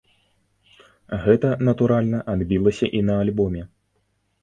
Гэта, 1.27 1.47
натуральна, 1.69 2.25
адбілася 2.35 2.93
і 3.01 3.07
на 3.11 3.23
альбоме. 3.23 3.61